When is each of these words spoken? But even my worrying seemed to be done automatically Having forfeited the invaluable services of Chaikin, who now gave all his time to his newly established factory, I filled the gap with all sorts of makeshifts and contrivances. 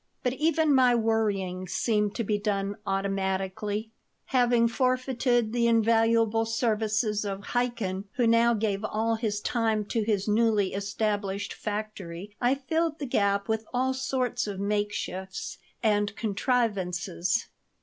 But 0.23 0.33
even 0.33 0.73
my 0.73 0.95
worrying 0.95 1.67
seemed 1.67 2.15
to 2.15 2.23
be 2.23 2.39
done 2.39 2.75
automatically 2.87 3.91
Having 4.33 4.69
forfeited 4.69 5.53
the 5.53 5.67
invaluable 5.67 6.45
services 6.47 7.23
of 7.23 7.49
Chaikin, 7.53 8.05
who 8.13 8.25
now 8.25 8.55
gave 8.55 8.83
all 8.83 9.13
his 9.13 9.39
time 9.39 9.85
to 9.89 10.01
his 10.01 10.27
newly 10.27 10.73
established 10.73 11.53
factory, 11.53 12.35
I 12.41 12.55
filled 12.55 12.97
the 12.97 13.05
gap 13.05 13.47
with 13.47 13.63
all 13.75 13.93
sorts 13.93 14.47
of 14.47 14.59
makeshifts 14.59 15.59
and 15.83 16.15
contrivances. 16.15 17.49